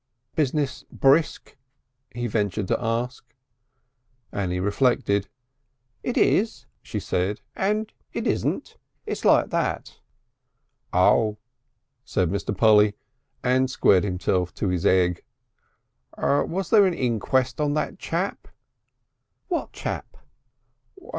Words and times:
"Business 0.33 0.83
brisk?" 0.91 1.57
he 2.09 2.25
ventured 2.25 2.67
to 2.69 2.83
ask. 2.83 3.23
Annie 4.31 4.59
reflected. 4.59 5.27
"It 6.01 6.17
is," 6.17 6.65
she 6.81 6.99
said, 6.99 7.39
"and 7.55 7.93
it 8.11 8.25
isn't. 8.25 8.77
It's 9.05 9.23
like 9.25 9.51
that." 9.51 9.99
"Ah!" 10.91 11.33
said 12.03 12.31
Mr. 12.31 12.57
Polly, 12.57 12.95
and 13.43 13.69
squared 13.69 14.03
himself 14.03 14.51
to 14.55 14.69
his 14.69 14.87
egg. 14.87 15.21
"Was 16.17 16.71
there 16.71 16.87
an 16.87 16.95
inquest 16.95 17.61
on 17.61 17.75
that 17.75 17.99
chap?" 17.99 18.47
"What 19.49 19.71
chap?" 19.71 20.17